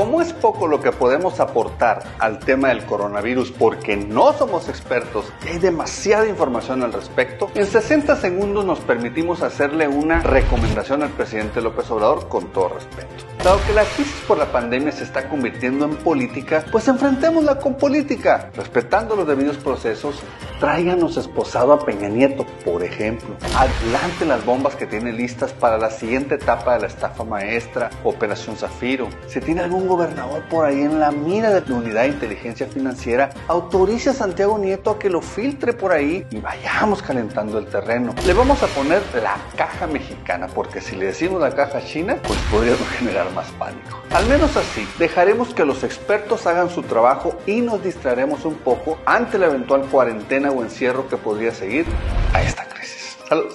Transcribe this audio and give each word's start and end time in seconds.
como 0.00 0.22
es 0.22 0.32
poco 0.32 0.66
lo 0.66 0.80
que 0.80 0.92
podemos 0.92 1.40
aportar 1.40 2.02
al 2.18 2.38
tema 2.38 2.68
del 2.68 2.86
coronavirus 2.86 3.52
porque 3.52 3.98
no 3.98 4.32
somos 4.32 4.66
expertos 4.70 5.30
y 5.44 5.48
hay 5.50 5.58
demasiada 5.58 6.26
información 6.26 6.82
al 6.82 6.94
respecto, 6.94 7.50
en 7.54 7.66
60 7.66 8.16
segundos 8.16 8.64
nos 8.64 8.80
permitimos 8.80 9.42
hacerle 9.42 9.88
una 9.88 10.22
recomendación 10.22 11.02
al 11.02 11.10
presidente 11.10 11.60
López 11.60 11.90
Obrador 11.90 12.28
con 12.28 12.50
todo 12.50 12.70
respeto. 12.70 13.10
Dado 13.44 13.60
que 13.66 13.74
la 13.74 13.84
crisis 13.84 14.22
por 14.26 14.38
la 14.38 14.50
pandemia 14.50 14.90
se 14.90 15.04
está 15.04 15.28
convirtiendo 15.28 15.84
en 15.84 15.96
política, 15.96 16.64
pues 16.72 16.88
enfrentémosla 16.88 17.58
con 17.58 17.74
política, 17.74 18.50
respetando 18.56 19.14
los 19.14 19.26
debidos 19.26 19.58
procesos. 19.58 20.14
Tráiganos 20.60 21.16
esposado 21.16 21.72
a 21.72 21.78
Peña 21.78 22.10
Nieto, 22.10 22.44
por 22.66 22.84
ejemplo. 22.84 23.34
Adelante 23.56 24.26
las 24.26 24.44
bombas 24.44 24.76
que 24.76 24.84
tiene 24.86 25.10
listas 25.10 25.54
para 25.54 25.78
la 25.78 25.90
siguiente 25.90 26.34
etapa 26.34 26.74
de 26.74 26.80
la 26.80 26.86
estafa 26.86 27.24
maestra, 27.24 27.88
Operación 28.04 28.58
Zafiro. 28.58 29.08
Si 29.26 29.40
tiene 29.40 29.62
algún 29.62 29.88
gobernador 29.88 30.42
por 30.50 30.66
ahí 30.66 30.82
en 30.82 31.00
la 31.00 31.12
mira 31.12 31.48
de 31.48 31.66
la 31.66 31.74
unidad 31.74 32.02
de 32.02 32.08
inteligencia 32.08 32.66
financiera, 32.66 33.30
autorice 33.48 34.10
a 34.10 34.12
Santiago 34.12 34.58
Nieto 34.58 34.90
a 34.90 34.98
que 34.98 35.08
lo 35.08 35.22
filtre 35.22 35.72
por 35.72 35.92
ahí 35.92 36.26
y 36.30 36.40
vayamos 36.40 37.00
calentando 37.00 37.58
el 37.58 37.64
terreno. 37.64 38.14
Le 38.26 38.34
vamos 38.34 38.62
a 38.62 38.66
poner 38.66 39.00
la 39.14 39.38
caja 39.56 39.86
mexicana, 39.86 40.46
porque 40.46 40.82
si 40.82 40.94
le 40.94 41.06
decimos 41.06 41.40
la 41.40 41.54
caja 41.54 41.82
china, 41.82 42.18
pues 42.22 42.38
podríamos 42.50 42.86
generar 42.98 43.32
más 43.32 43.50
pánico. 43.52 44.02
Al 44.10 44.26
menos 44.26 44.54
así, 44.58 44.86
dejaremos 44.98 45.54
que 45.54 45.64
los 45.64 45.84
expertos 45.84 46.46
hagan 46.46 46.68
su 46.68 46.82
trabajo 46.82 47.38
y 47.46 47.62
nos 47.62 47.82
distraeremos 47.82 48.44
un 48.44 48.56
poco 48.56 48.98
ante 49.06 49.38
la 49.38 49.46
eventual 49.46 49.86
cuarentena 49.90 50.49
o 50.50 50.62
encierro 50.62 51.08
que 51.08 51.16
podría 51.16 51.54
seguir 51.54 51.86
a 52.32 52.42
esta 52.42 52.68
crisis. 52.68 53.16
Saludos. 53.28 53.54